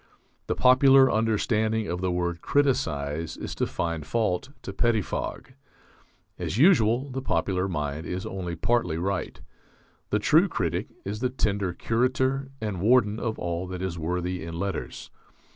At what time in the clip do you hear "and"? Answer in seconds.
12.59-12.81